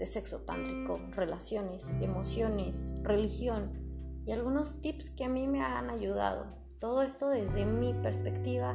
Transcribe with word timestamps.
de 0.00 0.06
sexo 0.06 0.40
tántrico, 0.40 0.98
relaciones, 1.10 1.92
emociones, 2.00 2.94
religión 3.02 4.22
y 4.24 4.32
algunos 4.32 4.80
tips 4.80 5.10
que 5.10 5.24
a 5.24 5.28
mí 5.28 5.46
me 5.46 5.60
han 5.60 5.90
ayudado. 5.90 6.46
Todo 6.78 7.02
esto 7.02 7.28
desde 7.28 7.66
mi 7.66 7.92
perspectiva, 7.92 8.74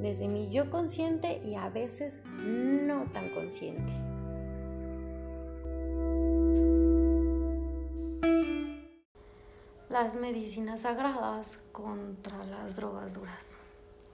desde 0.00 0.28
mi 0.28 0.48
yo 0.48 0.70
consciente 0.70 1.42
y 1.44 1.56
a 1.56 1.68
veces 1.70 2.22
no 2.24 3.10
tan 3.10 3.34
consciente. 3.34 3.92
Las 9.88 10.14
medicinas 10.14 10.82
sagradas 10.82 11.58
contra 11.72 12.44
las 12.44 12.76
drogas 12.76 13.14
duras. 13.14 13.56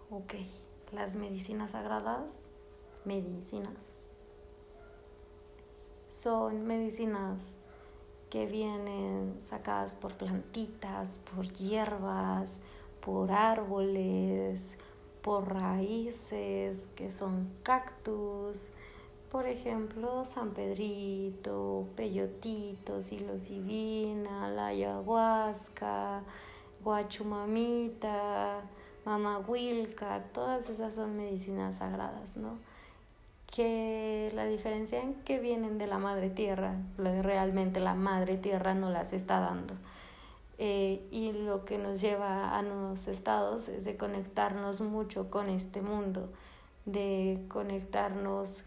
Ok, 0.08 0.36
las 0.90 1.16
medicinas 1.16 1.72
sagradas, 1.72 2.44
medicinas 3.04 3.94
son 6.16 6.66
medicinas 6.66 7.56
que 8.30 8.46
vienen 8.46 9.38
sacadas 9.42 9.94
por 9.94 10.14
plantitas, 10.14 11.18
por 11.18 11.52
hierbas, 11.52 12.58
por 13.00 13.30
árboles, 13.30 14.78
por 15.20 15.52
raíces 15.52 16.88
que 16.96 17.10
son 17.10 17.50
cactus, 17.62 18.70
por 19.30 19.46
ejemplo, 19.46 20.24
San 20.24 20.50
Pedrito, 20.52 21.86
peyotito, 21.96 23.02
psilocibina, 23.02 24.48
la 24.48 24.68
ayahuasca, 24.68 26.22
guachumamita, 26.82 28.62
mamahuilca, 29.04 30.24
todas 30.32 30.70
esas 30.70 30.94
son 30.94 31.16
medicinas 31.16 31.76
sagradas, 31.76 32.36
¿no? 32.36 32.58
Que 33.54 34.30
la 34.34 34.44
diferencia 34.46 35.00
en 35.00 35.14
que 35.14 35.38
vienen 35.38 35.78
de 35.78 35.86
la 35.86 35.98
madre 35.98 36.30
tierra, 36.30 36.76
realmente 36.96 37.80
la 37.80 37.94
madre 37.94 38.36
tierra 38.36 38.74
no 38.74 38.90
las 38.90 39.12
está 39.12 39.40
dando. 39.40 39.74
Eh, 40.58 41.06
y 41.10 41.32
lo 41.32 41.64
que 41.64 41.76
nos 41.76 42.00
lleva 42.00 42.56
a 42.56 42.62
los 42.62 43.08
estados 43.08 43.68
es 43.68 43.84
de 43.84 43.96
conectarnos 43.96 44.80
mucho 44.80 45.30
con 45.30 45.48
este 45.48 45.82
mundo, 45.82 46.30
de 46.86 47.44
conectarnos 47.48 48.62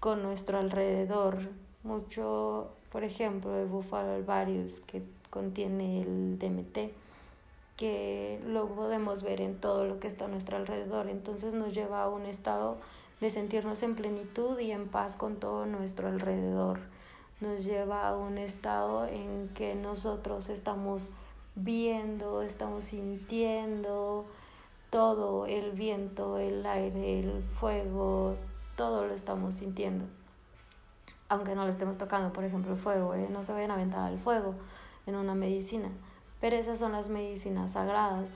con 0.00 0.22
nuestro 0.22 0.58
alrededor, 0.58 1.50
mucho, 1.82 2.70
por 2.90 3.04
ejemplo, 3.04 3.58
el 3.58 3.66
búfalo 3.66 4.12
alvarius 4.12 4.80
que 4.80 5.02
contiene 5.30 6.00
el 6.00 6.38
DMT, 6.38 6.92
que 7.76 8.40
lo 8.46 8.68
podemos 8.68 9.22
ver 9.22 9.40
en 9.40 9.60
todo 9.60 9.84
lo 9.84 10.00
que 10.00 10.08
está 10.08 10.24
a 10.24 10.28
nuestro 10.28 10.56
alrededor, 10.56 11.08
entonces 11.08 11.52
nos 11.52 11.74
lleva 11.74 12.02
a 12.02 12.08
un 12.08 12.26
estado 12.26 12.78
de 13.20 13.30
sentirnos 13.30 13.82
en 13.82 13.94
plenitud 13.94 14.58
y 14.58 14.70
en 14.70 14.88
paz 14.88 15.16
con 15.16 15.36
todo 15.36 15.66
nuestro 15.66 16.08
alrededor. 16.08 16.80
Nos 17.40 17.64
lleva 17.64 18.08
a 18.08 18.16
un 18.16 18.38
estado 18.38 19.06
en 19.06 19.48
que 19.54 19.74
nosotros 19.74 20.48
estamos 20.48 21.10
viendo, 21.54 22.42
estamos 22.42 22.84
sintiendo 22.84 24.26
todo, 24.90 25.46
el 25.46 25.72
viento, 25.72 26.38
el 26.38 26.64
aire, 26.64 27.20
el 27.20 27.42
fuego, 27.42 28.36
todo 28.76 29.06
lo 29.06 29.14
estamos 29.14 29.54
sintiendo. 29.54 30.06
Aunque 31.28 31.54
no 31.54 31.64
lo 31.64 31.70
estemos 31.70 31.98
tocando, 31.98 32.32
por 32.32 32.44
ejemplo, 32.44 32.72
el 32.72 32.78
fuego, 32.78 33.14
¿eh? 33.14 33.28
no 33.30 33.42
se 33.42 33.52
vayan 33.52 33.70
a 33.70 33.74
aventar 33.74 34.00
al 34.00 34.18
fuego 34.18 34.54
en 35.06 35.16
una 35.16 35.34
medicina. 35.34 35.90
Pero 36.40 36.56
esas 36.56 36.78
son 36.78 36.92
las 36.92 37.08
medicinas 37.08 37.72
sagradas. 37.72 38.34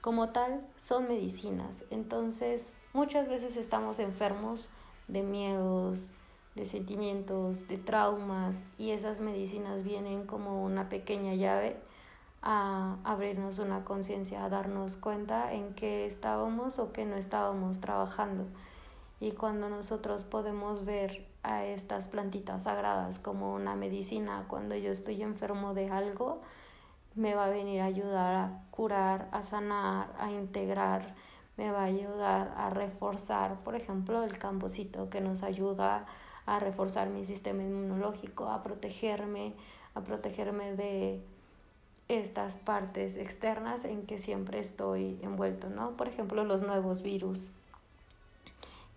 Como 0.00 0.30
tal, 0.30 0.66
son 0.76 1.08
medicinas. 1.08 1.84
Entonces, 1.90 2.72
Muchas 2.94 3.28
veces 3.28 3.56
estamos 3.56 3.98
enfermos 3.98 4.70
de 5.08 5.24
miedos, 5.24 6.12
de 6.54 6.64
sentimientos, 6.64 7.66
de 7.66 7.76
traumas 7.76 8.62
y 8.78 8.90
esas 8.90 9.18
medicinas 9.18 9.82
vienen 9.82 10.28
como 10.28 10.62
una 10.62 10.88
pequeña 10.88 11.34
llave 11.34 11.76
a 12.40 12.98
abrirnos 13.02 13.58
una 13.58 13.82
conciencia, 13.82 14.44
a 14.44 14.48
darnos 14.48 14.96
cuenta 14.96 15.52
en 15.54 15.74
qué 15.74 16.06
estábamos 16.06 16.78
o 16.78 16.92
qué 16.92 17.04
no 17.04 17.16
estábamos 17.16 17.80
trabajando. 17.80 18.46
Y 19.18 19.32
cuando 19.32 19.68
nosotros 19.68 20.22
podemos 20.22 20.84
ver 20.84 21.26
a 21.42 21.64
estas 21.64 22.06
plantitas 22.06 22.62
sagradas 22.62 23.18
como 23.18 23.54
una 23.54 23.74
medicina, 23.74 24.44
cuando 24.46 24.76
yo 24.76 24.92
estoy 24.92 25.20
enfermo 25.20 25.74
de 25.74 25.90
algo, 25.90 26.42
me 27.16 27.34
va 27.34 27.46
a 27.46 27.50
venir 27.50 27.80
a 27.80 27.86
ayudar 27.86 28.36
a 28.36 28.62
curar, 28.70 29.28
a 29.32 29.42
sanar, 29.42 30.14
a 30.16 30.30
integrar 30.30 31.16
me 31.56 31.70
va 31.70 31.82
a 31.82 31.84
ayudar 31.84 32.52
a 32.56 32.70
reforzar, 32.70 33.60
por 33.60 33.74
ejemplo, 33.76 34.22
el 34.24 34.38
campocito 34.38 35.08
que 35.10 35.20
nos 35.20 35.42
ayuda 35.42 36.06
a 36.46 36.58
reforzar 36.58 37.08
mi 37.08 37.24
sistema 37.24 37.62
inmunológico, 37.62 38.48
a 38.48 38.62
protegerme, 38.62 39.54
a 39.94 40.02
protegerme 40.02 40.74
de 40.74 41.22
estas 42.08 42.56
partes 42.56 43.16
externas 43.16 43.84
en 43.84 44.04
que 44.04 44.18
siempre 44.18 44.58
estoy 44.58 45.18
envuelto, 45.22 45.70
¿no? 45.70 45.92
Por 45.92 46.08
ejemplo, 46.08 46.44
los 46.44 46.62
nuevos 46.62 47.02
virus, 47.02 47.52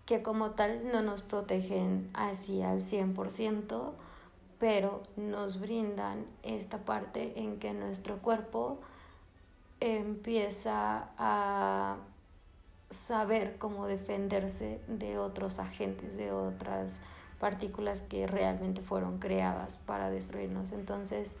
que 0.04 0.22
como 0.22 0.50
tal 0.50 0.90
no 0.92 1.02
nos 1.02 1.22
protegen 1.22 2.10
así 2.12 2.62
al 2.62 2.82
100%, 2.82 3.92
pero 4.58 5.02
nos 5.16 5.60
brindan 5.60 6.26
esta 6.42 6.78
parte 6.78 7.40
en 7.40 7.58
que 7.58 7.72
nuestro 7.72 8.18
cuerpo 8.18 8.78
empieza 9.80 11.10
a 11.16 11.96
saber 12.90 13.56
cómo 13.58 13.86
defenderse 13.86 14.80
de 14.88 15.18
otros 15.18 15.58
agentes, 15.58 16.16
de 16.16 16.32
otras 16.32 17.00
partículas 17.38 18.02
que 18.02 18.26
realmente 18.26 18.82
fueron 18.82 19.18
creadas 19.18 19.78
para 19.78 20.10
destruirnos. 20.10 20.72
Entonces, 20.72 21.36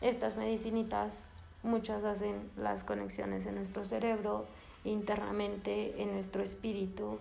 estas 0.00 0.36
medicinitas, 0.36 1.24
muchas 1.62 2.04
hacen 2.04 2.50
las 2.56 2.84
conexiones 2.84 3.46
en 3.46 3.54
nuestro 3.54 3.84
cerebro, 3.84 4.46
internamente, 4.84 6.02
en 6.02 6.12
nuestro 6.12 6.42
espíritu, 6.42 7.18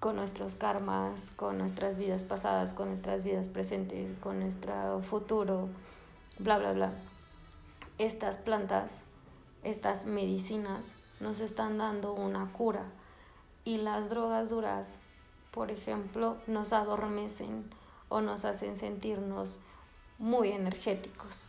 con 0.00 0.16
nuestros 0.16 0.54
karmas, 0.54 1.30
con 1.30 1.58
nuestras 1.58 1.98
vidas 1.98 2.24
pasadas, 2.24 2.72
con 2.72 2.88
nuestras 2.88 3.24
vidas 3.24 3.48
presentes, 3.48 4.16
con 4.18 4.40
nuestro 4.40 5.00
futuro, 5.02 5.68
bla, 6.38 6.58
bla, 6.58 6.72
bla. 6.72 6.92
Estas 7.98 8.36
plantas, 8.36 9.02
estas 9.64 10.06
medicinas, 10.06 10.94
nos 11.20 11.40
están 11.40 11.78
dando 11.78 12.12
una 12.12 12.52
cura. 12.52 12.84
Y 13.64 13.78
las 13.78 14.10
drogas 14.10 14.50
duras, 14.50 14.98
por 15.50 15.70
ejemplo, 15.70 16.36
nos 16.46 16.72
adormecen 16.72 17.68
o 18.08 18.20
nos 18.20 18.44
hacen 18.44 18.76
sentirnos 18.76 19.58
muy 20.18 20.48
energéticos. 20.48 21.46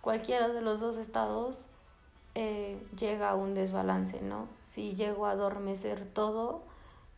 Cualquiera 0.00 0.48
de 0.48 0.62
los 0.62 0.80
dos 0.80 0.96
estados 0.96 1.66
eh, 2.34 2.80
llega 2.96 3.30
a 3.30 3.34
un 3.34 3.54
desbalance, 3.54 4.20
¿no? 4.22 4.48
Si 4.62 4.94
llego 4.94 5.26
a 5.26 5.32
adormecer 5.32 6.06
todo 6.06 6.62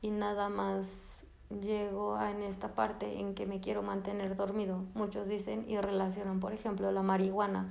y 0.03 0.11
nada 0.11 0.49
más 0.49 1.25
llego 1.51 2.15
a 2.15 2.31
en 2.31 2.43
esta 2.43 2.75
parte 2.75 3.19
en 3.19 3.35
que 3.35 3.45
me 3.45 3.61
quiero 3.61 3.83
mantener 3.83 4.37
dormido, 4.37 4.85
muchos 4.95 5.29
dicen 5.29 5.65
y 5.69 5.77
relacionan, 5.79 6.41
por 6.41 6.53
ejemplo, 6.53 6.91
la 6.93 7.03
marihuana 7.03 7.69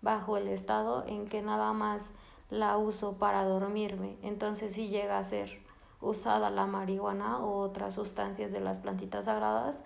bajo 0.00 0.36
el 0.36 0.48
estado 0.48 1.04
en 1.06 1.26
que 1.26 1.42
nada 1.42 1.72
más 1.72 2.12
la 2.50 2.76
uso 2.76 3.18
para 3.18 3.44
dormirme. 3.44 4.16
Entonces 4.22 4.74
si 4.74 4.88
llega 4.88 5.18
a 5.18 5.24
ser 5.24 5.60
usada 6.00 6.50
la 6.50 6.66
marihuana 6.66 7.38
o 7.44 7.58
otras 7.58 7.94
sustancias 7.94 8.52
de 8.52 8.60
las 8.60 8.78
plantitas 8.78 9.24
sagradas 9.24 9.82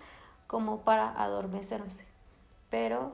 como 0.47 0.81
para 0.81 1.09
adormecerse. 1.21 2.05
Pero 2.69 3.13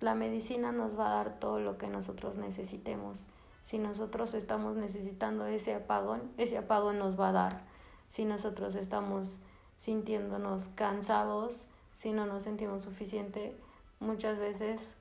la 0.00 0.14
medicina 0.14 0.72
nos 0.72 0.98
va 0.98 1.06
a 1.06 1.14
dar 1.14 1.38
todo 1.38 1.60
lo 1.60 1.78
que 1.78 1.86
nosotros 1.86 2.36
necesitemos. 2.36 3.26
Si 3.60 3.78
nosotros 3.78 4.34
estamos 4.34 4.76
necesitando 4.76 5.46
ese 5.46 5.74
apagón, 5.74 6.32
ese 6.36 6.58
apagón 6.58 6.98
nos 6.98 7.18
va 7.18 7.28
a 7.28 7.32
dar. 7.32 7.64
Si 8.08 8.24
nosotros 8.24 8.74
estamos 8.74 9.38
sintiéndonos 9.76 10.68
cansados, 10.68 11.68
si 11.94 12.12
no 12.12 12.26
nos 12.26 12.42
sentimos 12.42 12.82
suficiente, 12.82 13.56
muchas 14.00 14.38
veces 14.38 14.96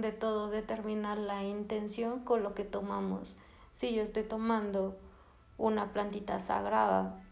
de 0.00 0.12
todo 0.12 0.48
determina 0.50 1.14
la 1.16 1.44
intención 1.44 2.20
con 2.20 2.42
lo 2.42 2.54
que 2.54 2.64
tomamos. 2.64 3.38
Si 3.72 3.94
yo 3.94 4.02
estoy 4.02 4.24
tomando 4.24 4.96
una 5.58 5.92
plantita 5.92 6.40
sagrada 6.40 7.22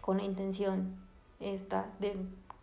con 0.00 0.18
la 0.18 0.24
intención 0.24 0.96
esta 1.40 1.86
de 1.98 2.16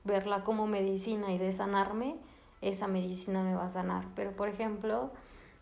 verla 0.04 0.44
como 0.44 0.68
medicina 0.68 1.32
y 1.32 1.38
de 1.38 1.52
sanarme, 1.52 2.16
esa 2.62 2.88
medicina 2.88 3.44
me 3.44 3.56
va 3.56 3.66
a 3.66 3.70
sanar. 3.70 4.06
Pero 4.16 4.32
por 4.32 4.48
ejemplo, 4.48 5.12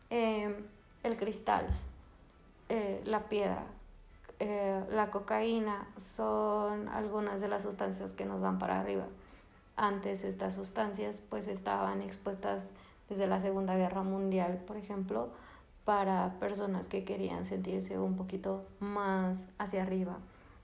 em, 0.09 0.55
el 1.03 1.17
cristal, 1.17 1.67
eh, 2.69 3.01
la 3.05 3.27
piedra, 3.27 3.65
eh, 4.39 4.83
la 4.89 5.11
cocaína 5.11 5.87
son 5.97 6.87
algunas 6.89 7.41
de 7.41 7.47
las 7.47 7.63
sustancias 7.63 8.13
que 8.13 8.25
nos 8.25 8.41
van 8.41 8.59
para 8.59 8.79
arriba. 8.79 9.07
Antes 9.75 10.23
estas 10.23 10.55
sustancias 10.55 11.21
pues 11.29 11.47
estaban 11.47 12.01
expuestas 12.01 12.73
desde 13.13 13.27
la 13.27 13.39
Segunda 13.39 13.75
Guerra 13.75 14.01
Mundial, 14.01 14.63
por 14.65 14.75
ejemplo, 14.75 15.29
para 15.85 16.39
personas 16.39 16.87
que 16.87 17.03
querían 17.03 17.45
sentirse 17.45 17.99
un 17.99 18.15
poquito 18.15 18.65
más 18.79 19.47
hacia 19.59 19.83
arriba, 19.83 20.17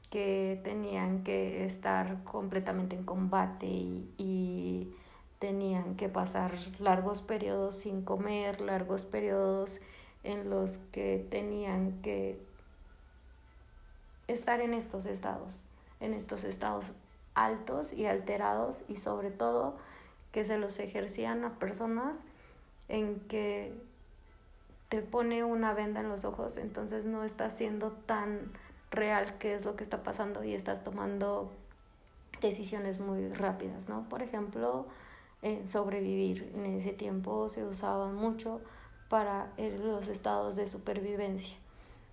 que 0.10 0.60
tenían 0.64 1.24
que 1.24 1.64
estar 1.64 2.24
completamente 2.24 2.96
en 2.96 3.04
combate 3.04 3.68
y, 3.68 4.10
y 4.18 4.92
tenían 5.38 5.96
que 5.96 6.10
pasar 6.10 6.54
largos 6.80 7.22
periodos 7.22 7.76
sin 7.76 8.02
comer, 8.02 8.62
largos 8.62 9.06
periodos 9.06 9.80
en 10.24 10.50
los 10.50 10.80
que 10.92 11.24
tenían 11.30 12.02
que 12.02 12.42
estar 14.28 14.60
en 14.60 14.74
estos 14.74 15.06
estados, 15.06 15.62
en 16.00 16.16
estos 16.16 16.44
estados 16.44 16.86
altos 17.36 17.94
y 17.94 18.08
alterados 18.08 18.86
y 18.88 18.96
sobre 18.96 19.30
todo 19.30 19.78
que 20.32 20.46
se 20.46 20.58
los 20.58 20.80
ejercían 20.80 21.44
a 21.44 21.60
personas 21.60 22.26
en 22.90 23.22
que 23.22 23.74
te 24.90 25.02
pone 25.02 25.44
una 25.44 25.74
venda 25.74 26.02
en 26.02 26.10
los 26.10 26.26
ojos, 26.26 26.58
entonces 26.58 27.06
no 27.06 27.24
estás 27.24 27.56
siendo 27.56 27.92
tan 27.92 28.52
real 28.92 29.38
qué 29.38 29.54
es 29.54 29.64
lo 29.64 29.76
que 29.76 29.84
está 29.84 30.04
pasando 30.04 30.44
y 30.44 30.54
estás 30.56 30.84
tomando 30.84 31.52
decisiones 32.42 33.00
muy 33.00 33.30
rápidas, 33.30 33.88
¿no? 33.88 34.10
Por 34.10 34.24
ejemplo, 34.24 34.88
sobrevivir. 35.66 36.52
En 36.56 36.66
ese 36.66 36.92
tiempo 36.92 37.50
se 37.50 37.64
usaban 37.64 38.16
mucho 38.16 38.62
para 39.10 39.52
los 39.58 40.08
estados 40.08 40.56
de 40.56 40.68
supervivencia. 40.68 41.56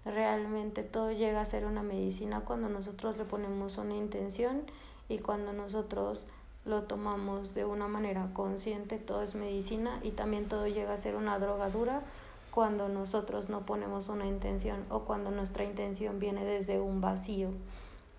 Realmente 0.04 0.82
todo 0.82 1.10
llega 1.10 1.40
a 1.40 1.46
ser 1.46 1.64
una 1.64 1.82
medicina 1.82 2.40
cuando 2.40 2.68
nosotros 2.68 3.18
le 3.18 3.24
ponemos 3.24 3.78
una 3.78 3.96
intención 3.96 4.62
y 5.08 5.18
cuando 5.18 5.52
nosotros 5.52 6.26
lo 6.66 6.82
tomamos 6.82 7.54
de 7.54 7.64
una 7.64 7.86
manera 7.86 8.28
consciente, 8.34 8.98
todo 8.98 9.22
es 9.22 9.34
medicina 9.34 10.00
y 10.02 10.10
también 10.10 10.48
todo 10.48 10.66
llega 10.66 10.92
a 10.92 10.96
ser 10.98 11.14
una 11.14 11.38
drogadura 11.38 12.02
cuando 12.50 12.88
nosotros 12.88 13.48
no 13.48 13.64
ponemos 13.64 14.08
una 14.08 14.26
intención 14.26 14.84
o 14.90 15.00
cuando 15.00 15.30
nuestra 15.30 15.62
intención 15.64 16.18
viene 16.18 16.44
desde 16.44 16.80
un 16.80 17.00
vacío, 17.00 17.50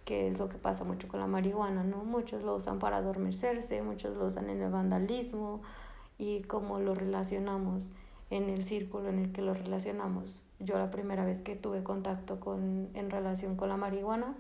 que 0.06 0.28
es 0.28 0.40
lo 0.40 0.48
que 0.48 0.58
pasa 0.58 0.86
mucho 0.86 1.08
con 1.08 1.20
la 1.20 1.28
marihuana, 1.28 1.84
¿no? 1.84 2.06
Muchos 2.06 2.44
lo 2.44 2.56
usan 2.56 2.80
para 2.80 2.98
adormecerse, 2.98 3.82
muchos 3.82 4.16
lo 4.16 4.26
usan 4.26 4.50
en 4.50 4.62
el 4.62 4.72
vandalismo 4.72 5.62
y 6.18 6.42
cómo 6.44 6.80
lo 6.80 6.96
relacionamos 6.96 7.92
en 8.30 8.50
el 8.50 8.64
círculo 8.64 9.10
en 9.10 9.20
el 9.20 9.32
que 9.32 9.42
lo 9.42 9.54
relacionamos. 9.54 10.46
Yo 10.60 10.78
la 10.78 10.92
primera 10.92 11.26
vez 11.26 11.42
que 11.42 11.56
tuve 11.56 11.84
contacto 11.84 12.40
con, 12.40 12.90
en 12.94 13.10
relación 13.10 13.56
con 13.56 13.70
la 13.70 13.78
marihuana 13.78 14.36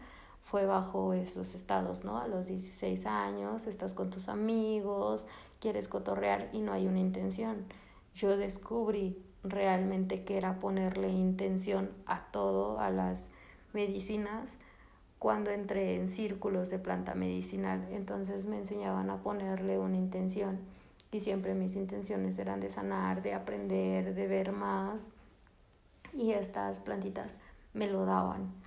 fue 0.49 0.65
bajo 0.65 1.13
esos 1.13 1.55
estados, 1.55 2.05
¿no? 2.05 2.19
A 2.19 2.27
los 2.27 2.47
16 2.47 3.05
años, 3.05 3.67
estás 3.67 3.93
con 3.93 4.09
tus 4.09 4.29
amigos, 4.29 5.27
quieres 5.59 5.89
cotorrear 5.89 6.49
y 6.53 6.61
no 6.61 6.71
hay 6.71 6.87
una 6.87 6.99
intención. 6.99 7.65
Yo 8.13 8.37
descubrí 8.37 9.21
realmente 9.43 10.23
que 10.23 10.37
era 10.37 10.59
ponerle 10.59 11.09
intención 11.09 11.91
a 12.05 12.31
todo, 12.31 12.79
a 12.79 12.89
las 12.91 13.31
medicinas, 13.73 14.59
cuando 15.19 15.51
entré 15.51 15.95
en 15.95 16.07
círculos 16.07 16.69
de 16.69 16.79
planta 16.79 17.13
medicinal. 17.13 17.85
Entonces 17.91 18.45
me 18.45 18.57
enseñaban 18.57 19.09
a 19.09 19.21
ponerle 19.21 19.79
una 19.79 19.97
intención 19.97 20.59
y 21.11 21.19
siempre 21.19 21.55
mis 21.55 21.75
intenciones 21.75 22.39
eran 22.39 22.61
de 22.61 22.69
sanar, 22.69 23.21
de 23.21 23.33
aprender, 23.33 24.13
de 24.13 24.27
ver 24.27 24.53
más 24.53 25.09
y 26.13 26.31
estas 26.31 26.79
plantitas 26.79 27.37
me 27.73 27.87
lo 27.87 28.05
daban. 28.05 28.66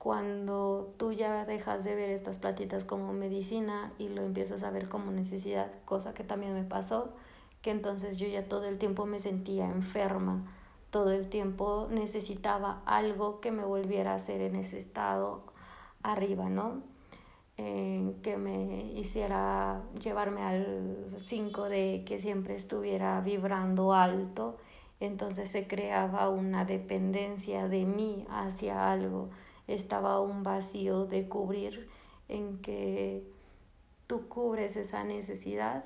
Cuando 0.00 0.94
tú 0.96 1.12
ya 1.12 1.44
dejas 1.44 1.84
de 1.84 1.94
ver 1.94 2.08
estas 2.08 2.38
plantitas 2.38 2.86
como 2.86 3.12
medicina 3.12 3.92
y 3.98 4.08
lo 4.08 4.22
empiezas 4.22 4.62
a 4.62 4.70
ver 4.70 4.88
como 4.88 5.10
necesidad, 5.10 5.70
cosa 5.84 6.14
que 6.14 6.24
también 6.24 6.54
me 6.54 6.64
pasó, 6.64 7.12
que 7.60 7.70
entonces 7.70 8.16
yo 8.16 8.26
ya 8.26 8.48
todo 8.48 8.64
el 8.64 8.78
tiempo 8.78 9.04
me 9.04 9.20
sentía 9.20 9.66
enferma, 9.66 10.50
todo 10.88 11.12
el 11.12 11.28
tiempo 11.28 11.86
necesitaba 11.90 12.80
algo 12.86 13.40
que 13.40 13.52
me 13.52 13.62
volviera 13.62 14.14
a 14.14 14.18
ser 14.18 14.40
en 14.40 14.56
ese 14.56 14.78
estado 14.78 15.42
arriba, 16.02 16.48
¿no? 16.48 16.80
que 17.56 18.38
me 18.38 18.90
hiciera 18.94 19.82
llevarme 20.02 20.40
al 20.40 21.14
5 21.18 21.68
de 21.68 22.04
que 22.06 22.18
siempre 22.18 22.54
estuviera 22.54 23.20
vibrando 23.20 23.92
alto, 23.92 24.56
entonces 24.98 25.50
se 25.50 25.66
creaba 25.66 26.30
una 26.30 26.64
dependencia 26.64 27.68
de 27.68 27.84
mí 27.84 28.24
hacia 28.30 28.90
algo, 28.90 29.28
estaba 29.74 30.20
un 30.20 30.42
vacío 30.42 31.06
de 31.06 31.28
cubrir 31.28 31.88
en 32.28 32.58
que 32.58 33.24
tú 34.06 34.28
cubres 34.28 34.76
esa 34.76 35.04
necesidad 35.04 35.84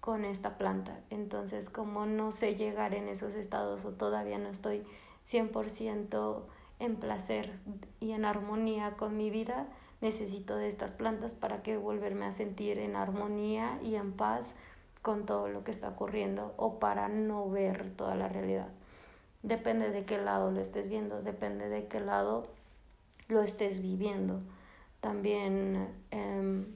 con 0.00 0.24
esta 0.24 0.58
planta. 0.58 1.00
Entonces, 1.10 1.70
como 1.70 2.04
no 2.04 2.32
sé 2.32 2.56
llegar 2.56 2.94
en 2.94 3.08
esos 3.08 3.34
estados 3.34 3.84
o 3.84 3.92
todavía 3.92 4.38
no 4.38 4.50
estoy 4.50 4.84
100% 5.24 6.42
en 6.78 6.96
placer 6.96 7.58
y 8.00 8.12
en 8.12 8.24
armonía 8.24 8.96
con 8.96 9.16
mi 9.16 9.30
vida, 9.30 9.66
necesito 10.02 10.56
de 10.56 10.68
estas 10.68 10.92
plantas 10.92 11.32
para 11.32 11.62
que 11.62 11.78
volverme 11.78 12.26
a 12.26 12.32
sentir 12.32 12.78
en 12.78 12.96
armonía 12.96 13.78
y 13.82 13.94
en 13.94 14.12
paz 14.12 14.54
con 15.00 15.24
todo 15.24 15.48
lo 15.48 15.64
que 15.64 15.70
está 15.70 15.88
ocurriendo 15.88 16.52
o 16.58 16.78
para 16.78 17.08
no 17.08 17.48
ver 17.48 17.90
toda 17.96 18.14
la 18.14 18.28
realidad. 18.28 18.68
Depende 19.42 19.90
de 19.90 20.04
qué 20.04 20.18
lado 20.18 20.50
lo 20.50 20.60
estés 20.60 20.88
viendo, 20.88 21.22
depende 21.22 21.68
de 21.68 21.86
qué 21.86 22.00
lado 22.00 22.46
lo 23.28 23.42
estés 23.42 23.80
viviendo. 23.80 24.40
También, 25.00 25.94
em, 26.10 26.66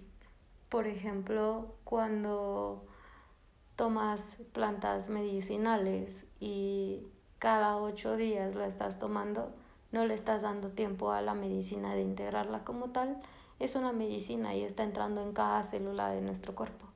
por 0.68 0.86
ejemplo, 0.86 1.76
cuando 1.84 2.84
tomas 3.76 4.36
plantas 4.52 5.08
medicinales 5.08 6.26
y 6.40 7.06
cada 7.38 7.76
ocho 7.76 8.16
días 8.16 8.56
la 8.56 8.66
estás 8.66 8.98
tomando, 8.98 9.52
no 9.92 10.04
le 10.04 10.14
estás 10.14 10.42
dando 10.42 10.70
tiempo 10.70 11.12
a 11.12 11.22
la 11.22 11.34
medicina 11.34 11.94
de 11.94 12.02
integrarla 12.02 12.64
como 12.64 12.90
tal, 12.90 13.20
es 13.58 13.74
una 13.76 13.92
medicina 13.92 14.54
y 14.54 14.62
está 14.62 14.82
entrando 14.82 15.22
en 15.22 15.32
cada 15.32 15.62
célula 15.62 16.10
de 16.10 16.20
nuestro 16.20 16.54
cuerpo. 16.54 16.86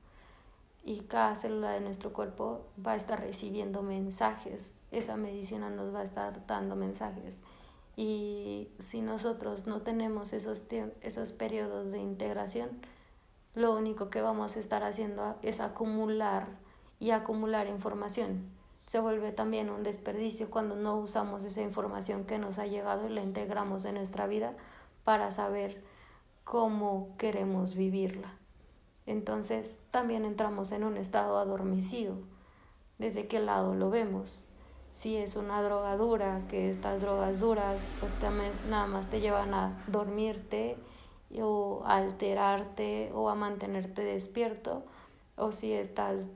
Y 0.83 0.99
cada 1.01 1.35
célula 1.35 1.71
de 1.71 1.79
nuestro 1.79 2.11
cuerpo 2.13 2.67
va 2.85 2.91
a 2.91 2.95
estar 2.97 3.19
recibiendo 3.19 3.81
mensajes, 3.81 4.73
esa 4.91 5.15
medicina 5.15 5.69
nos 5.69 5.93
va 5.93 6.01
a 6.01 6.03
estar 6.03 6.45
dando 6.45 6.75
mensajes. 6.75 7.41
Y 7.95 8.69
si 8.79 9.01
nosotros 9.01 9.67
no 9.67 9.81
tenemos 9.81 10.33
esos, 10.33 10.63
esos 11.01 11.31
periodos 11.31 11.91
de 11.91 11.99
integración, 11.99 12.69
lo 13.53 13.75
único 13.75 14.09
que 14.09 14.21
vamos 14.21 14.55
a 14.55 14.59
estar 14.59 14.83
haciendo 14.83 15.35
es 15.41 15.59
acumular 15.59 16.47
y 16.99 17.11
acumular 17.11 17.67
información 17.67 18.51
se 18.85 18.99
vuelve 18.99 19.31
también 19.31 19.69
un 19.69 19.83
desperdicio 19.83 20.49
cuando 20.49 20.75
no 20.75 20.97
usamos 20.97 21.43
esa 21.43 21.61
información 21.61 22.25
que 22.25 22.37
nos 22.37 22.59
ha 22.59 22.67
llegado 22.67 23.07
y 23.07 23.13
la 23.13 23.21
integramos 23.21 23.85
en 23.85 23.95
nuestra 23.95 24.27
vida 24.27 24.55
para 25.03 25.31
saber 25.31 25.83
cómo 26.43 27.15
queremos 27.17 27.75
vivirla. 27.75 28.37
Entonces 29.05 29.77
también 29.91 30.25
entramos 30.25 30.71
en 30.71 30.83
un 30.83 30.97
estado 30.97 31.37
adormecido. 31.37 32.17
¿Desde 32.97 33.25
qué 33.25 33.39
lado 33.39 33.73
lo 33.73 33.89
vemos? 33.89 34.45
Si 34.93 35.17
es 35.17 35.35
una 35.37 35.63
droga 35.63 35.97
dura, 35.97 36.43
que 36.47 36.69
estas 36.69 37.01
drogas 37.01 37.39
duras 37.39 37.89
pues 37.99 38.13
también 38.13 38.51
nada 38.69 38.85
más 38.85 39.09
te 39.09 39.21
llevan 39.21 39.55
a 39.55 39.83
dormirte 39.87 40.77
o 41.41 41.81
alterarte 41.83 43.11
o 43.15 43.27
a 43.29 43.33
mantenerte 43.33 44.03
despierto, 44.03 44.83
o 45.35 45.51
si 45.51 45.73
estás 45.73 46.27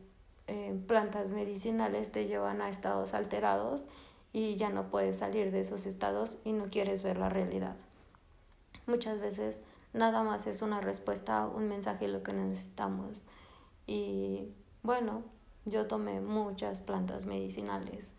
eh, 0.48 0.76
plantas 0.88 1.30
medicinales 1.30 2.12
te 2.12 2.26
llevan 2.26 2.64
a 2.64 2.70
estados 2.70 3.14
alterados 3.14 3.86
y 4.34 4.56
ya 4.56 4.70
no 4.70 4.90
puedes 4.90 5.18
salir 5.18 5.52
de 5.52 5.60
esos 5.60 5.86
estados 5.86 6.40
y 6.44 6.52
no 6.54 6.72
quieres 6.72 7.04
ver 7.04 7.18
la 7.18 7.30
realidad. 7.30 7.76
Muchas 8.88 9.22
veces 9.22 9.62
nada 9.94 10.24
más 10.24 10.48
es 10.48 10.64
una 10.64 10.82
respuesta 10.82 11.46
un 11.46 11.68
mensaje 11.68 12.08
lo 12.08 12.24
que 12.24 12.34
necesitamos. 12.34 13.24
Y 13.86 14.48
bueno, 14.82 15.22
yo 15.66 15.86
tomé 15.86 16.22
muchas 16.22 16.82
plantas 16.82 17.28
medicinales, 17.28 18.16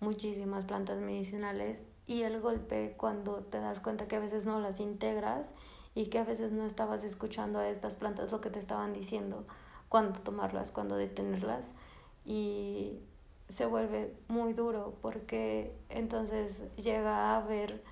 muchísimas 0.00 0.64
plantas 0.64 0.98
medicinales 0.98 1.86
y 2.06 2.22
el 2.22 2.40
golpe 2.40 2.94
cuando 2.96 3.44
te 3.44 3.60
das 3.60 3.80
cuenta 3.80 4.08
que 4.08 4.16
a 4.16 4.20
veces 4.20 4.46
no 4.46 4.58
las 4.58 4.80
integras 4.80 5.54
y 5.94 6.06
que 6.06 6.18
a 6.18 6.24
veces 6.24 6.52
no 6.52 6.64
estabas 6.64 7.04
escuchando 7.04 7.58
a 7.58 7.68
estas 7.68 7.96
plantas 7.96 8.32
lo 8.32 8.40
que 8.40 8.50
te 8.50 8.58
estaban 8.58 8.92
diciendo 8.92 9.46
cuándo 9.88 10.20
tomarlas, 10.20 10.72
cuándo 10.72 10.96
detenerlas. 10.96 11.74
Y 12.24 13.00
se 13.48 13.66
vuelve 13.66 14.16
muy 14.28 14.52
duro 14.52 14.96
porque 15.02 15.76
entonces 15.88 16.62
llega 16.76 17.36
a 17.36 17.40
ver 17.42 17.82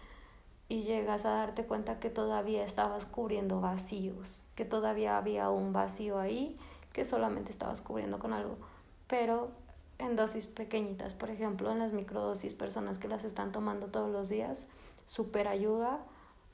y 0.68 0.82
llegas 0.82 1.24
a 1.24 1.30
darte 1.30 1.66
cuenta 1.66 1.98
que 1.98 2.10
todavía 2.10 2.64
estabas 2.64 3.06
cubriendo 3.06 3.60
vacíos, 3.60 4.44
que 4.54 4.64
todavía 4.64 5.16
había 5.16 5.50
un 5.50 5.72
vacío 5.72 6.18
ahí 6.18 6.58
que 6.92 7.04
solamente 7.04 7.50
estabas 7.50 7.80
cubriendo 7.80 8.18
con 8.18 8.32
algo. 8.32 8.58
Pero 9.06 9.50
en 9.98 10.16
dosis 10.16 10.46
pequeñitas, 10.46 11.12
por 11.12 11.30
ejemplo, 11.30 11.70
en 11.72 11.80
las 11.80 11.92
microdosis, 11.92 12.54
personas 12.54 12.98
que 12.98 13.08
las 13.08 13.24
están 13.24 13.52
tomando 13.52 13.88
todos 13.88 14.10
los 14.10 14.28
días, 14.28 14.66
super 15.06 15.48
ayuda 15.48 16.00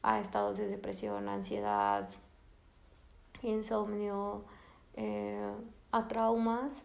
a 0.02 0.20
estados 0.20 0.56
de 0.56 0.66
depresión, 0.66 1.28
ansiedad, 1.28 2.08
insomnio, 3.42 4.44
eh, 4.94 5.52
a 5.92 6.08
traumas. 6.08 6.82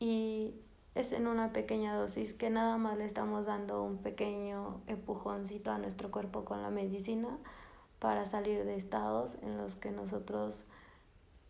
Y 0.00 0.54
es 0.94 1.12
en 1.12 1.26
una 1.26 1.52
pequeña 1.52 1.96
dosis 1.96 2.32
que 2.32 2.50
nada 2.50 2.76
más 2.78 2.96
le 2.96 3.04
estamos 3.04 3.46
dando 3.46 3.82
un 3.82 3.98
pequeño 3.98 4.80
empujoncito 4.86 5.70
a 5.70 5.78
nuestro 5.78 6.10
cuerpo 6.10 6.44
con 6.44 6.62
la 6.62 6.70
medicina 6.70 7.38
para 7.98 8.26
salir 8.26 8.64
de 8.64 8.76
estados 8.76 9.36
en 9.42 9.56
los 9.56 9.74
que 9.74 9.90
nosotros 9.90 10.66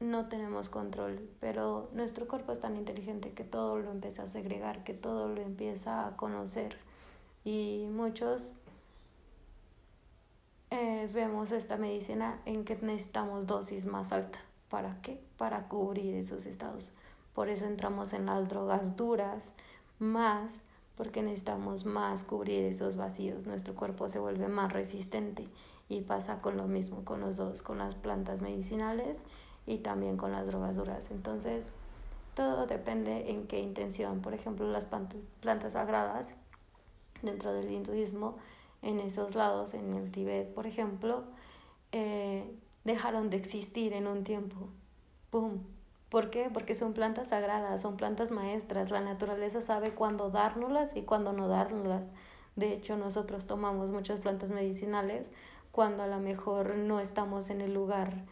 no 0.00 0.28
tenemos 0.28 0.68
control, 0.68 1.28
pero 1.40 1.88
nuestro 1.92 2.26
cuerpo 2.28 2.52
es 2.52 2.60
tan 2.60 2.76
inteligente 2.76 3.32
que 3.32 3.44
todo 3.44 3.78
lo 3.78 3.90
empieza 3.90 4.24
a 4.24 4.28
segregar, 4.28 4.84
que 4.84 4.94
todo 4.94 5.28
lo 5.28 5.40
empieza 5.40 6.06
a 6.06 6.16
conocer 6.16 6.78
y 7.44 7.88
muchos 7.90 8.54
eh, 10.70 11.08
vemos 11.12 11.52
esta 11.52 11.76
medicina 11.76 12.40
en 12.46 12.64
que 12.64 12.76
necesitamos 12.76 13.46
dosis 13.46 13.86
más 13.86 14.12
alta. 14.12 14.40
¿Para 14.68 15.00
qué? 15.02 15.22
Para 15.36 15.68
cubrir 15.68 16.14
esos 16.14 16.46
estados. 16.46 16.92
Por 17.34 17.48
eso 17.48 17.66
entramos 17.66 18.12
en 18.12 18.26
las 18.26 18.48
drogas 18.48 18.96
duras 18.96 19.54
más 19.98 20.62
porque 20.96 21.22
necesitamos 21.22 21.84
más 21.86 22.24
cubrir 22.24 22.64
esos 22.64 22.96
vacíos. 22.96 23.46
Nuestro 23.46 23.74
cuerpo 23.74 24.08
se 24.08 24.18
vuelve 24.18 24.48
más 24.48 24.72
resistente 24.72 25.48
y 25.88 26.00
pasa 26.00 26.40
con 26.40 26.56
lo 26.56 26.66
mismo 26.66 27.04
con 27.04 27.20
los 27.20 27.36
dos, 27.36 27.62
con 27.62 27.78
las 27.78 27.94
plantas 27.94 28.40
medicinales 28.40 29.24
y 29.66 29.78
también 29.78 30.16
con 30.16 30.32
las 30.32 30.46
drogas 30.46 30.76
duras. 30.76 31.10
Entonces, 31.10 31.72
todo 32.34 32.66
depende 32.66 33.30
en 33.30 33.46
qué 33.46 33.60
intención. 33.60 34.20
Por 34.20 34.34
ejemplo, 34.34 34.70
las 34.70 34.86
plantas 34.86 35.72
sagradas 35.72 36.34
dentro 37.22 37.52
del 37.52 37.70
hinduismo, 37.70 38.36
en 38.82 39.00
esos 39.00 39.34
lados, 39.34 39.72
en 39.74 39.94
el 39.94 40.10
Tíbet, 40.10 40.52
por 40.52 40.66
ejemplo, 40.66 41.24
eh, 41.92 42.54
dejaron 42.84 43.30
de 43.30 43.38
existir 43.38 43.92
en 43.94 44.06
un 44.06 44.24
tiempo. 44.24 44.68
¡Pum! 45.30 45.60
¿Por 46.10 46.30
qué? 46.30 46.50
Porque 46.52 46.74
son 46.74 46.92
plantas 46.92 47.28
sagradas, 47.28 47.80
son 47.80 47.96
plantas 47.96 48.30
maestras. 48.30 48.90
La 48.90 49.00
naturaleza 49.00 49.62
sabe 49.62 49.94
cuándo 49.94 50.30
dárnoslas 50.30 50.94
y 50.94 51.02
cuándo 51.02 51.32
no 51.32 51.48
dárnoslas. 51.48 52.10
De 52.56 52.72
hecho, 52.72 52.96
nosotros 52.96 53.46
tomamos 53.46 53.90
muchas 53.90 54.20
plantas 54.20 54.52
medicinales 54.52 55.32
cuando 55.72 56.04
a 56.04 56.06
lo 56.06 56.20
mejor 56.20 56.76
no 56.76 57.00
estamos 57.00 57.50
en 57.50 57.60
el 57.60 57.74
lugar 57.74 58.26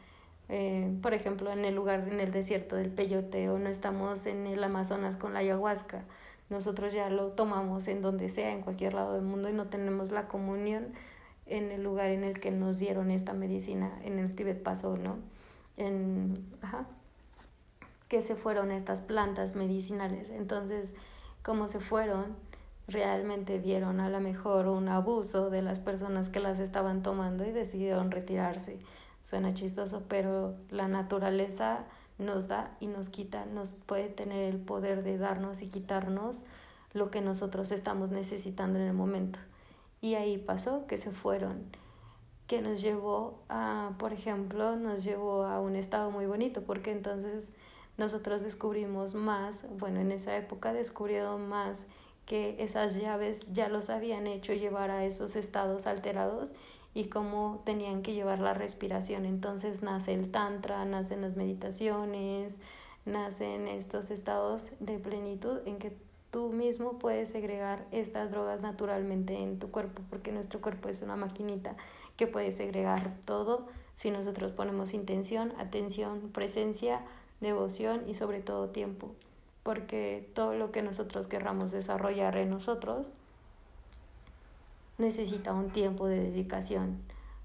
eh, 0.54 0.94
por 1.00 1.14
ejemplo, 1.14 1.50
en 1.50 1.64
el 1.64 1.74
lugar, 1.74 2.06
en 2.10 2.20
el 2.20 2.30
desierto 2.30 2.76
del 2.76 2.90
peyote 2.90 3.48
o 3.48 3.58
no 3.58 3.70
estamos 3.70 4.26
en 4.26 4.46
el 4.46 4.62
Amazonas 4.62 5.16
con 5.16 5.32
la 5.32 5.38
ayahuasca. 5.38 6.04
Nosotros 6.50 6.92
ya 6.92 7.08
lo 7.08 7.28
tomamos 7.28 7.88
en 7.88 8.02
donde 8.02 8.28
sea, 8.28 8.52
en 8.52 8.60
cualquier 8.60 8.92
lado 8.92 9.14
del 9.14 9.22
mundo 9.22 9.48
y 9.48 9.54
no 9.54 9.68
tenemos 9.68 10.12
la 10.12 10.28
comunión 10.28 10.92
en 11.46 11.70
el 11.70 11.82
lugar 11.82 12.10
en 12.10 12.22
el 12.22 12.38
que 12.38 12.50
nos 12.50 12.78
dieron 12.78 13.10
esta 13.10 13.32
medicina. 13.32 13.98
En 14.04 14.18
el 14.18 14.34
Tíbet 14.36 14.62
pasó, 14.62 14.98
¿no? 14.98 15.16
En, 15.78 16.34
ajá, 16.60 16.84
que 18.08 18.20
se 18.20 18.36
fueron 18.36 18.72
estas 18.72 19.00
plantas 19.00 19.56
medicinales. 19.56 20.28
Entonces, 20.28 20.94
como 21.42 21.66
se 21.66 21.80
fueron, 21.80 22.36
realmente 22.88 23.58
vieron 23.58 24.00
a 24.00 24.10
lo 24.10 24.20
mejor 24.20 24.66
un 24.66 24.90
abuso 24.90 25.48
de 25.48 25.62
las 25.62 25.80
personas 25.80 26.28
que 26.28 26.40
las 26.40 26.58
estaban 26.58 27.02
tomando 27.02 27.46
y 27.46 27.52
decidieron 27.52 28.10
retirarse. 28.10 28.78
Suena 29.22 29.54
chistoso, 29.54 30.02
pero 30.08 30.56
la 30.68 30.88
naturaleza 30.88 31.84
nos 32.18 32.48
da 32.48 32.76
y 32.80 32.88
nos 32.88 33.08
quita, 33.08 33.46
nos 33.46 33.70
puede 33.70 34.08
tener 34.08 34.52
el 34.52 34.60
poder 34.60 35.04
de 35.04 35.16
darnos 35.16 35.62
y 35.62 35.68
quitarnos 35.68 36.44
lo 36.92 37.12
que 37.12 37.20
nosotros 37.20 37.70
estamos 37.70 38.10
necesitando 38.10 38.80
en 38.80 38.86
el 38.86 38.94
momento. 38.94 39.38
Y 40.00 40.14
ahí 40.14 40.38
pasó 40.38 40.88
que 40.88 40.98
se 40.98 41.12
fueron, 41.12 41.70
que 42.48 42.62
nos 42.62 42.82
llevó 42.82 43.44
a, 43.48 43.92
por 43.96 44.12
ejemplo, 44.12 44.74
nos 44.74 45.04
llevó 45.04 45.44
a 45.44 45.60
un 45.60 45.76
estado 45.76 46.10
muy 46.10 46.26
bonito, 46.26 46.62
porque 46.62 46.90
entonces 46.90 47.52
nosotros 47.96 48.42
descubrimos 48.42 49.14
más, 49.14 49.66
bueno, 49.78 50.00
en 50.00 50.10
esa 50.10 50.36
época 50.36 50.72
descubrieron 50.72 51.48
más 51.48 51.86
que 52.26 52.56
esas 52.58 52.96
llaves 52.96 53.46
ya 53.52 53.68
los 53.68 53.88
habían 53.88 54.26
hecho 54.26 54.52
llevar 54.52 54.90
a 54.90 55.04
esos 55.04 55.36
estados 55.36 55.86
alterados 55.86 56.54
y 56.94 57.04
cómo 57.04 57.62
tenían 57.64 58.02
que 58.02 58.14
llevar 58.14 58.40
la 58.40 58.54
respiración. 58.54 59.24
Entonces 59.24 59.82
nace 59.82 60.14
el 60.14 60.30
tantra, 60.30 60.84
nacen 60.84 61.22
las 61.22 61.36
meditaciones, 61.36 62.58
nacen 63.04 63.68
estos 63.68 64.10
estados 64.10 64.72
de 64.80 64.98
plenitud 64.98 65.60
en 65.66 65.78
que 65.78 65.96
tú 66.30 66.50
mismo 66.50 66.98
puedes 66.98 67.30
segregar 67.30 67.86
estas 67.92 68.30
drogas 68.30 68.62
naturalmente 68.62 69.38
en 69.38 69.58
tu 69.58 69.70
cuerpo, 69.70 70.02
porque 70.08 70.32
nuestro 70.32 70.60
cuerpo 70.60 70.88
es 70.88 71.02
una 71.02 71.16
maquinita 71.16 71.76
que 72.16 72.26
puede 72.26 72.52
segregar 72.52 73.16
todo 73.24 73.66
si 73.94 74.10
nosotros 74.10 74.52
ponemos 74.52 74.94
intención, 74.94 75.52
atención, 75.58 76.30
presencia, 76.32 77.02
devoción 77.40 78.08
y 78.08 78.14
sobre 78.14 78.40
todo 78.40 78.70
tiempo, 78.70 79.14
porque 79.62 80.30
todo 80.34 80.54
lo 80.54 80.72
que 80.72 80.82
nosotros 80.82 81.26
querramos 81.26 81.70
desarrollar 81.70 82.36
en 82.36 82.50
nosotros 82.50 83.12
necesita 84.98 85.52
un 85.52 85.70
tiempo 85.70 86.06
de 86.06 86.20
dedicación 86.20 87.02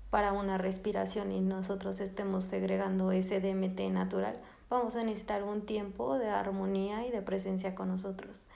para 0.10 0.32
una 0.32 0.58
respiración 0.58 1.32
y 1.32 1.42
nosotros 1.42 2.00
estemos 2.00 2.46
segregando 2.46 3.12
ese 3.12 3.42
DMT 3.42 3.80
natural, 3.92 4.40
vamos 4.70 4.96
a 4.96 5.04
necesitar 5.04 5.44
un 5.44 5.66
tiempo 5.66 6.18
de 6.18 6.30
armonía 6.30 7.06
y 7.06 7.12
de 7.12 7.22
presencia 7.22 7.76
con 7.76 7.90
nosotros. 7.90 8.48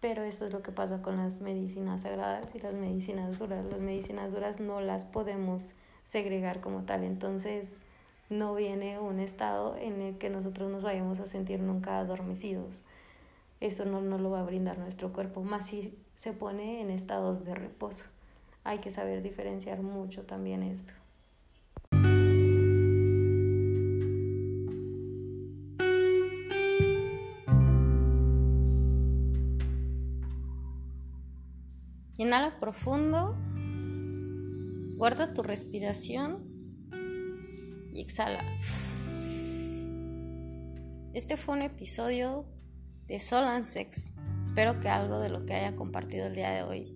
Pero 0.00 0.22
eso 0.22 0.46
es 0.46 0.52
lo 0.52 0.62
que 0.62 0.72
pasa 0.72 1.02
con 1.02 1.16
las 1.16 1.40
medicinas 1.40 2.02
sagradas 2.02 2.54
y 2.54 2.60
las 2.60 2.74
medicinas 2.74 3.38
duras. 3.38 3.64
Las 3.64 3.80
medicinas 3.80 4.32
duras 4.32 4.60
no 4.60 4.80
las 4.80 5.04
podemos 5.04 5.72
segregar 6.04 6.60
como 6.60 6.82
tal, 6.82 7.02
entonces 7.02 7.78
no 8.28 8.54
viene 8.54 8.98
un 8.98 9.18
estado 9.18 9.76
en 9.76 10.00
el 10.00 10.18
que 10.18 10.30
nosotros 10.30 10.70
nos 10.70 10.82
vayamos 10.82 11.18
a 11.18 11.26
sentir 11.26 11.60
nunca 11.60 11.98
adormecidos. 11.98 12.82
Eso 13.58 13.84
no 13.86 14.00
lo 14.00 14.30
va 14.30 14.40
a 14.40 14.44
brindar 14.44 14.78
nuestro 14.78 15.12
cuerpo, 15.12 15.42
más 15.42 15.68
si 15.68 15.98
se 16.14 16.32
pone 16.32 16.82
en 16.82 16.90
estados 16.90 17.44
de 17.44 17.54
reposo 17.54 18.04
hay 18.66 18.80
que 18.80 18.90
saber 18.90 19.22
diferenciar 19.22 19.80
mucho 19.80 20.24
también 20.24 20.64
esto. 20.64 20.92
Inhala 32.18 32.58
profundo, 32.58 33.36
guarda 34.96 35.32
tu 35.32 35.44
respiración 35.44 36.42
y 37.92 38.00
exhala. 38.00 38.42
Este 41.14 41.36
fue 41.36 41.54
un 41.54 41.62
episodio 41.62 42.46
de 43.06 43.20
Sol 43.20 43.44
and 43.44 43.64
Sex. 43.64 44.12
Espero 44.42 44.80
que 44.80 44.88
algo 44.88 45.20
de 45.20 45.28
lo 45.28 45.46
que 45.46 45.54
haya 45.54 45.76
compartido 45.76 46.26
el 46.26 46.34
día 46.34 46.50
de 46.50 46.62
hoy 46.64 46.95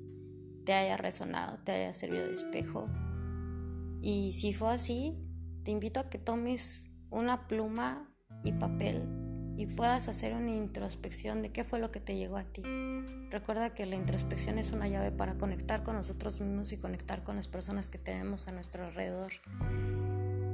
te 0.64 0.72
haya 0.72 0.96
resonado, 0.96 1.58
te 1.64 1.72
haya 1.72 1.94
servido 1.94 2.26
de 2.26 2.34
espejo. 2.34 2.88
Y 4.02 4.32
si 4.32 4.52
fue 4.52 4.70
así, 4.72 5.16
te 5.64 5.70
invito 5.70 6.00
a 6.00 6.08
que 6.08 6.18
tomes 6.18 6.90
una 7.10 7.46
pluma 7.48 8.08
y 8.44 8.52
papel 8.52 9.02
y 9.56 9.66
puedas 9.66 10.08
hacer 10.08 10.32
una 10.32 10.52
introspección 10.52 11.42
de 11.42 11.52
qué 11.52 11.64
fue 11.64 11.78
lo 11.78 11.90
que 11.90 12.00
te 12.00 12.16
llegó 12.16 12.38
a 12.38 12.44
ti. 12.44 12.62
Recuerda 13.30 13.74
que 13.74 13.84
la 13.84 13.96
introspección 13.96 14.58
es 14.58 14.72
una 14.72 14.88
llave 14.88 15.12
para 15.12 15.36
conectar 15.36 15.82
con 15.82 15.96
nosotros 15.96 16.40
mismos 16.40 16.72
y 16.72 16.78
conectar 16.78 17.22
con 17.22 17.36
las 17.36 17.46
personas 17.46 17.88
que 17.88 17.98
tenemos 17.98 18.48
a 18.48 18.52
nuestro 18.52 18.86
alrededor. 18.86 19.32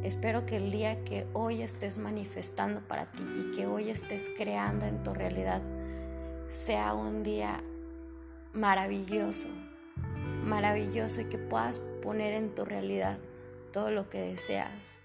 Espero 0.03 0.45
que 0.45 0.57
el 0.57 0.71
día 0.71 1.05
que 1.05 1.27
hoy 1.33 1.63
estés 1.63 1.99
manifestando 1.99 2.87
para 2.87 3.11
ti 3.13 3.23
y 3.37 3.57
que 3.57 3.67
hoy 3.67 3.91
estés 3.91 4.31
creando 4.37 4.87
en 4.87 5.03
tu 5.03 5.15
realidad 5.15 5.63
sea 6.49 6.95
un 6.95 7.23
día 7.23 7.63
maravilloso, 8.53 9.49
maravilloso 10.47 11.21
y 11.21 11.25
que 11.25 11.39
puedas 11.39 11.81
poner 12.03 12.33
en 12.33 12.55
tu 12.55 12.65
realidad 12.65 13.19
todo 13.73 13.91
lo 13.91 14.09
que 14.09 14.21
deseas. 14.21 15.01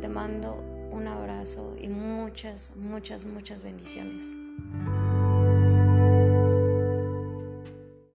Te 0.00 0.08
mando 0.08 0.56
un 0.90 1.06
abrazo 1.06 1.76
y 1.80 1.88
muchas, 1.88 2.72
muchas, 2.74 3.24
muchas 3.24 3.62
bendiciones. 3.62 4.34